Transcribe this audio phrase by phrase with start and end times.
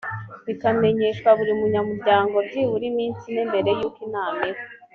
[0.45, 4.61] bikamenyeshwa buri munyamuryango byibura iminsi ine mbere y’uko inama iba